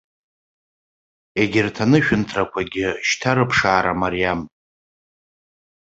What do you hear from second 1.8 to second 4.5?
анышәынҭрақәагьы шьҭа рыԥшаара мариам.